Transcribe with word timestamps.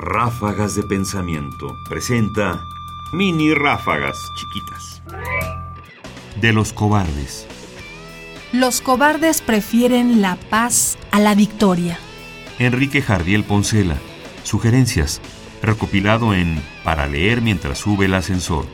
Ráfagas 0.00 0.76
de 0.76 0.84
Pensamiento 0.84 1.76
presenta 1.88 2.64
mini 3.12 3.52
ráfagas 3.52 4.16
chiquitas. 4.36 5.02
De 6.40 6.52
los 6.52 6.72
cobardes. 6.72 7.48
Los 8.52 8.80
cobardes 8.80 9.42
prefieren 9.42 10.22
la 10.22 10.36
paz 10.36 10.96
a 11.10 11.18
la 11.18 11.34
victoria. 11.34 11.98
Enrique 12.60 13.02
Jardiel 13.02 13.42
Poncela. 13.42 13.96
Sugerencias. 14.44 15.20
Recopilado 15.62 16.32
en 16.32 16.62
Para 16.84 17.08
leer 17.08 17.42
mientras 17.42 17.78
sube 17.78 18.06
el 18.06 18.14
ascensor. 18.14 18.66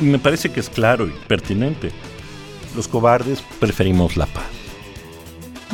Me 0.00 0.18
parece 0.18 0.50
que 0.50 0.58
es 0.58 0.68
claro 0.68 1.06
y 1.06 1.12
pertinente. 1.28 1.92
Los 2.74 2.88
cobardes 2.88 3.40
preferimos 3.60 4.16
la 4.16 4.26
paz. 4.26 4.57